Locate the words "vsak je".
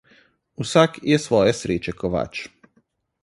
0.63-1.19